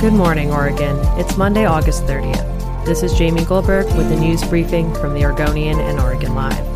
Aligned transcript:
Good 0.00 0.12
morning, 0.12 0.52
Oregon. 0.52 0.98
It's 1.18 1.36
Monday, 1.36 1.64
August 1.64 2.02
30th. 2.04 2.84
This 2.84 3.02
is 3.02 3.14
Jamie 3.14 3.44
Goldberg 3.44 3.86
with 3.96 4.10
the 4.10 4.16
news 4.16 4.44
briefing 4.44 4.92
from 4.94 5.14
the 5.14 5.24
Oregonian 5.24 5.80
and 5.80 5.98
Oregon 5.98 6.34
Live. 6.34 6.74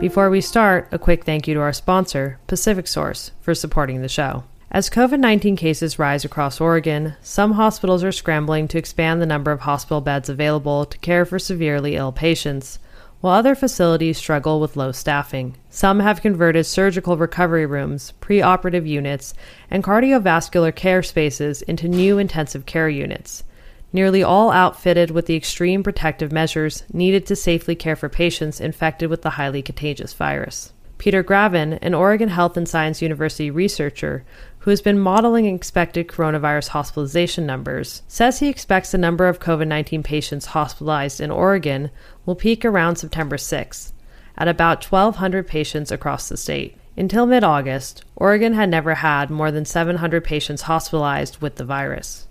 Before 0.00 0.30
we 0.30 0.40
start, 0.40 0.88
a 0.90 0.98
quick 0.98 1.24
thank 1.24 1.46
you 1.46 1.54
to 1.54 1.60
our 1.60 1.72
sponsor, 1.72 2.40
PacificSource, 2.48 3.30
for 3.40 3.54
supporting 3.54 4.02
the 4.02 4.08
show. 4.08 4.44
As 4.72 4.90
COVID 4.90 5.20
19 5.20 5.54
cases 5.56 5.98
rise 5.98 6.24
across 6.24 6.60
Oregon, 6.60 7.14
some 7.22 7.52
hospitals 7.52 8.02
are 8.02 8.10
scrambling 8.10 8.66
to 8.68 8.78
expand 8.78 9.20
the 9.20 9.26
number 9.26 9.52
of 9.52 9.60
hospital 9.60 10.00
beds 10.00 10.28
available 10.28 10.84
to 10.86 10.98
care 10.98 11.24
for 11.24 11.38
severely 11.38 11.94
ill 11.94 12.10
patients, 12.10 12.78
while 13.20 13.34
other 13.34 13.54
facilities 13.54 14.16
struggle 14.16 14.60
with 14.60 14.76
low 14.76 14.92
staffing. 14.92 15.56
Some 15.68 16.00
have 16.00 16.22
converted 16.22 16.64
surgical 16.66 17.16
recovery 17.16 17.66
rooms, 17.66 18.14
preoperative 18.20 18.88
units, 18.88 19.34
and 19.70 19.84
cardiovascular 19.84 20.74
care 20.74 21.02
spaces 21.02 21.62
into 21.62 21.88
new 21.88 22.18
intensive 22.18 22.66
care 22.66 22.88
units, 22.88 23.44
nearly 23.92 24.22
all 24.22 24.50
outfitted 24.50 25.10
with 25.10 25.26
the 25.26 25.36
extreme 25.36 25.82
protective 25.82 26.32
measures 26.32 26.84
needed 26.92 27.26
to 27.26 27.36
safely 27.36 27.74
care 27.74 27.96
for 27.96 28.08
patients 28.08 28.60
infected 28.60 29.10
with 29.10 29.22
the 29.22 29.30
highly 29.30 29.62
contagious 29.62 30.14
virus. 30.14 30.72
Peter 31.00 31.22
Graven, 31.22 31.74
an 31.74 31.94
Oregon 31.94 32.28
Health 32.28 32.58
and 32.58 32.68
Science 32.68 33.00
University 33.00 33.50
researcher 33.50 34.22
who 34.60 34.70
has 34.70 34.82
been 34.82 34.98
modeling 34.98 35.46
expected 35.46 36.06
coronavirus 36.06 36.68
hospitalization 36.68 37.46
numbers, 37.46 38.02
says 38.08 38.38
he 38.38 38.48
expects 38.48 38.92
the 38.92 38.98
number 38.98 39.26
of 39.26 39.40
COVID 39.40 39.66
19 39.66 40.02
patients 40.02 40.46
hospitalized 40.46 41.20
in 41.20 41.30
Oregon 41.30 41.90
will 42.26 42.34
peak 42.34 42.64
around 42.64 42.96
September 42.96 43.36
6th, 43.36 43.92
at 44.36 44.48
about 44.48 44.84
1,200 44.84 45.46
patients 45.46 45.90
across 45.90 46.28
the 46.28 46.36
state. 46.36 46.76
Until 46.96 47.24
mid 47.24 47.42
August, 47.42 48.04
Oregon 48.16 48.52
had 48.52 48.68
never 48.68 48.96
had 48.96 49.30
more 49.30 49.50
than 49.50 49.64
700 49.64 50.22
patients 50.22 50.62
hospitalized 50.62 51.40
with 51.40 51.56
the 51.56 51.64
virus. 51.64 52.26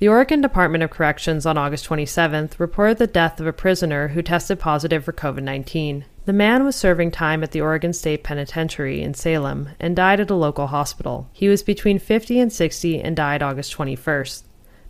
The 0.00 0.06
Oregon 0.06 0.40
Department 0.40 0.84
of 0.84 0.90
Corrections 0.90 1.44
on 1.44 1.58
August 1.58 1.88
27th 1.88 2.60
reported 2.60 2.98
the 2.98 3.08
death 3.08 3.40
of 3.40 3.48
a 3.48 3.52
prisoner 3.52 4.08
who 4.08 4.22
tested 4.22 4.60
positive 4.60 5.02
for 5.02 5.12
COVID 5.12 5.42
19. 5.42 6.04
The 6.24 6.32
man 6.32 6.62
was 6.62 6.76
serving 6.76 7.10
time 7.10 7.42
at 7.42 7.50
the 7.50 7.60
Oregon 7.60 7.92
State 7.92 8.22
Penitentiary 8.22 9.02
in 9.02 9.14
Salem 9.14 9.70
and 9.80 9.96
died 9.96 10.20
at 10.20 10.30
a 10.30 10.36
local 10.36 10.68
hospital. 10.68 11.28
He 11.32 11.48
was 11.48 11.64
between 11.64 11.98
50 11.98 12.38
and 12.38 12.52
60 12.52 13.00
and 13.00 13.16
died 13.16 13.42
August 13.42 13.76
21st. 13.76 14.44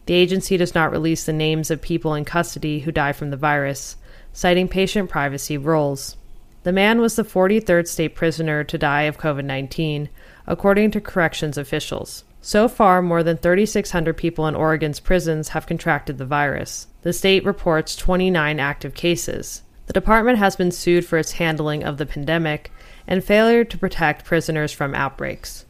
The 0.05 0.12
agency 0.12 0.59
does 0.59 0.75
not 0.75 0.91
release 0.91 1.25
the 1.25 1.33
names 1.33 1.70
of 1.70 1.81
people 1.81 2.12
in 2.12 2.27
custody 2.27 2.81
who 2.81 2.92
die 2.92 3.12
from 3.12 3.31
the 3.31 3.39
virus, 3.39 3.97
citing 4.34 4.69
patient 4.69 5.09
privacy 5.09 5.56
rules. 5.56 6.19
The 6.64 6.73
man 6.73 7.01
was 7.01 7.17
the 7.17 7.25
43rd 7.25 7.89
state 7.89 8.14
prisoner 8.14 8.62
to 8.62 8.77
die 8.77 9.05
of 9.05 9.17
COVID 9.17 9.47
19, 9.47 10.11
according 10.47 10.91
to 10.91 11.01
corrections 11.01 11.56
officials. 11.56 12.25
So 12.41 12.69
far, 12.69 13.03
more 13.03 13.22
than 13.22 13.36
3,600 13.36 14.14
people 14.17 14.47
in 14.47 14.55
Oregon's 14.55 15.00
prisons 15.00 15.50
have 15.50 15.67
contracted 15.67 16.19
the 16.19 16.25
virus. 16.25 16.86
The 17.03 17.12
state 17.12 17.45
reports 17.45 17.97
29 17.97 18.61
active 18.61 18.95
cases. 18.95 19.62
The 19.86 19.92
department 19.92 20.39
has 20.39 20.55
been 20.55 20.70
sued 20.70 21.05
for 21.05 21.18
its 21.18 21.33
handling 21.33 21.83
of 21.83 21.96
the 21.96 22.07
pandemic 22.07 22.70
and 23.07 23.24
failure 23.24 23.64
to 23.64 23.79
protect 23.79 24.24
prisoners 24.24 24.73
from 24.73 24.95
outbreaks. 24.95 25.64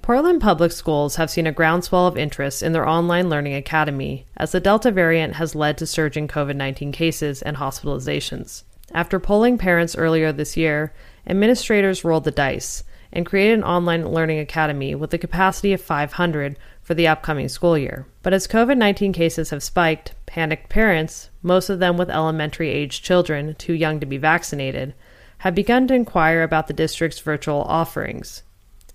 Portland 0.00 0.40
Public 0.40 0.72
Schools 0.72 1.16
have 1.16 1.30
seen 1.30 1.46
a 1.46 1.52
groundswell 1.52 2.06
of 2.06 2.16
interest 2.16 2.62
in 2.62 2.72
their 2.72 2.88
online 2.88 3.28
learning 3.28 3.54
academy 3.54 4.26
as 4.36 4.52
the 4.52 4.60
Delta 4.60 4.90
variant 4.90 5.34
has 5.34 5.54
led 5.54 5.78
to 5.78 5.86
surging 5.86 6.26
COVID 6.26 6.56
19 6.56 6.90
cases 6.90 7.42
and 7.42 7.56
hospitalizations. 7.56 8.64
After 8.92 9.20
polling 9.20 9.58
parents 9.58 9.96
earlier 9.96 10.32
this 10.32 10.56
year, 10.56 10.92
administrators 11.26 12.04
rolled 12.04 12.24
the 12.24 12.30
dice 12.30 12.82
and 13.12 13.26
created 13.26 13.58
an 13.58 13.64
online 13.64 14.08
learning 14.08 14.38
academy 14.38 14.94
with 14.94 15.12
a 15.12 15.18
capacity 15.18 15.72
of 15.72 15.80
500 15.80 16.56
for 16.82 16.94
the 16.94 17.06
upcoming 17.06 17.48
school 17.48 17.76
year. 17.76 18.06
But 18.22 18.32
as 18.32 18.46
COVID 18.46 18.76
19 18.76 19.12
cases 19.12 19.50
have 19.50 19.62
spiked, 19.62 20.14
panicked 20.26 20.68
parents, 20.68 21.30
most 21.42 21.68
of 21.68 21.78
them 21.78 21.96
with 21.96 22.10
elementary 22.10 22.70
aged 22.70 23.04
children 23.04 23.54
too 23.56 23.74
young 23.74 24.00
to 24.00 24.06
be 24.06 24.16
vaccinated, 24.16 24.94
have 25.38 25.54
begun 25.54 25.86
to 25.88 25.94
inquire 25.94 26.42
about 26.42 26.68
the 26.68 26.72
district's 26.72 27.20
virtual 27.20 27.62
offerings. 27.62 28.42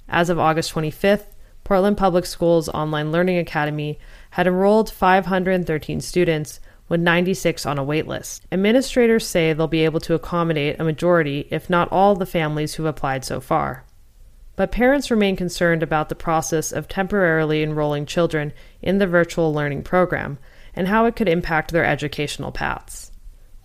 As 0.10 0.30
of 0.30 0.40
August 0.40 0.74
25th, 0.74 1.26
Portland 1.64 1.98
Public 1.98 2.26
Schools 2.26 2.70
Online 2.70 3.12
Learning 3.12 3.38
Academy 3.38 4.00
had 4.32 4.48
enrolled 4.48 4.90
513 4.90 6.00
students, 6.00 6.60
with 6.90 7.02
96 7.02 7.66
on 7.66 7.78
a 7.78 7.86
waitlist. 7.86 8.42
Administrators 8.50 9.28
say 9.28 9.52
they'll 9.52 9.68
be 9.68 9.84
able 9.84 10.00
to 10.00 10.14
accommodate 10.14 10.80
a 10.80 10.86
majority, 10.86 11.46
if 11.52 11.70
not 11.70 11.92
all, 11.92 12.16
the 12.16 12.26
families 12.26 12.76
who've 12.76 12.86
applied 12.86 13.26
so 13.26 13.42
far 13.42 13.84
but 14.58 14.72
parents 14.72 15.12
remain 15.12 15.36
concerned 15.36 15.84
about 15.84 16.10
the 16.10 16.16
process 16.16 16.74
of 16.74 16.88
temporarily 16.88 17.64
enrolling 17.64 18.06
children 18.06 18.52
in 18.82 18.98
the 18.98 19.08
virtual 19.08 19.54
learning 19.54 19.84
program 19.84 20.38
and 20.74 20.88
how 20.88 21.06
it 21.06 21.16
could 21.16 21.30
impact 21.30 21.72
their 21.72 21.86
educational 21.86 22.52
paths. 22.52 23.12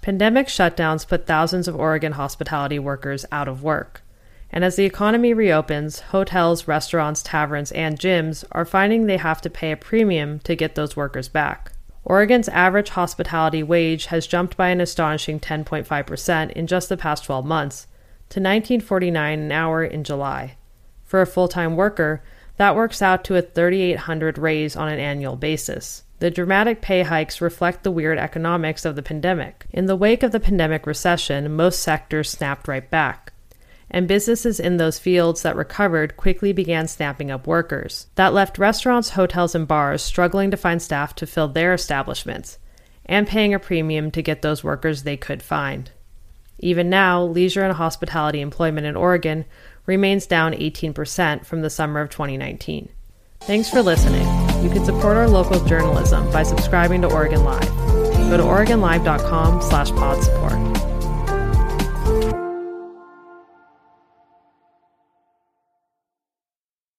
Pandemic 0.02 0.48
shutdowns 0.48 1.08
put 1.08 1.26
thousands 1.26 1.66
of 1.66 1.74
Oregon 1.74 2.12
hospitality 2.12 2.78
workers 2.78 3.24
out 3.32 3.48
of 3.48 3.62
work. 3.62 4.02
And 4.50 4.64
as 4.64 4.76
the 4.76 4.84
economy 4.84 5.32
reopens, 5.32 6.00
hotels, 6.00 6.68
restaurants, 6.68 7.22
taverns, 7.22 7.72
and 7.72 7.98
gyms 7.98 8.44
are 8.52 8.66
finding 8.66 9.06
they 9.06 9.16
have 9.16 9.40
to 9.40 9.50
pay 9.50 9.72
a 9.72 9.78
premium 9.78 10.40
to 10.40 10.54
get 10.54 10.74
those 10.74 10.94
workers 10.94 11.28
back. 11.28 11.72
Oregon's 12.04 12.50
average 12.50 12.90
hospitality 12.90 13.62
wage 13.62 14.06
has 14.06 14.26
jumped 14.26 14.58
by 14.58 14.68
an 14.68 14.80
astonishing 14.80 15.40
10.5% 15.40 16.52
in 16.52 16.66
just 16.66 16.90
the 16.90 16.98
past 16.98 17.24
12 17.24 17.46
months 17.46 17.86
to 18.28 18.40
19.49 18.40 19.34
an 19.34 19.52
hour 19.52 19.82
in 19.82 20.04
July. 20.04 20.56
For 21.12 21.20
a 21.20 21.26
full 21.26 21.46
time 21.46 21.76
worker, 21.76 22.22
that 22.56 22.74
works 22.74 23.02
out 23.02 23.22
to 23.24 23.36
a 23.36 23.42
3,800 23.42 24.38
raise 24.38 24.74
on 24.74 24.88
an 24.88 24.98
annual 24.98 25.36
basis. 25.36 26.04
The 26.20 26.30
dramatic 26.30 26.80
pay 26.80 27.02
hikes 27.02 27.42
reflect 27.42 27.82
the 27.82 27.90
weird 27.90 28.16
economics 28.16 28.86
of 28.86 28.96
the 28.96 29.02
pandemic. 29.02 29.66
In 29.72 29.84
the 29.84 29.94
wake 29.94 30.22
of 30.22 30.32
the 30.32 30.40
pandemic 30.40 30.86
recession, 30.86 31.54
most 31.54 31.80
sectors 31.80 32.30
snapped 32.30 32.66
right 32.66 32.88
back. 32.88 33.34
And 33.90 34.08
businesses 34.08 34.58
in 34.58 34.78
those 34.78 34.98
fields 34.98 35.42
that 35.42 35.54
recovered 35.54 36.16
quickly 36.16 36.54
began 36.54 36.88
snapping 36.88 37.30
up 37.30 37.46
workers. 37.46 38.06
That 38.14 38.32
left 38.32 38.56
restaurants, 38.56 39.10
hotels, 39.10 39.54
and 39.54 39.68
bars 39.68 40.02
struggling 40.02 40.50
to 40.50 40.56
find 40.56 40.80
staff 40.80 41.14
to 41.16 41.26
fill 41.26 41.48
their 41.48 41.74
establishments, 41.74 42.58
and 43.04 43.28
paying 43.28 43.52
a 43.52 43.58
premium 43.58 44.10
to 44.12 44.22
get 44.22 44.40
those 44.40 44.64
workers 44.64 45.02
they 45.02 45.18
could 45.18 45.42
find. 45.42 45.90
Even 46.58 46.88
now, 46.88 47.22
leisure 47.22 47.64
and 47.64 47.74
hospitality 47.74 48.40
employment 48.40 48.86
in 48.86 48.96
Oregon 48.96 49.44
remains 49.86 50.26
down 50.26 50.52
18% 50.52 51.44
from 51.44 51.62
the 51.62 51.70
summer 51.70 52.00
of 52.00 52.10
2019. 52.10 52.88
Thanks 53.40 53.68
for 53.68 53.82
listening. 53.82 54.26
You 54.62 54.70
can 54.70 54.84
support 54.84 55.16
our 55.16 55.28
local 55.28 55.64
journalism 55.64 56.30
by 56.30 56.44
subscribing 56.44 57.02
to 57.02 57.12
Oregon 57.12 57.44
Live. 57.44 57.68
Go 58.30 58.36
to 58.36 58.44
OregonLive.com 58.44 59.60
slash 59.62 59.90
pod 59.90 60.22
support. 60.22 60.71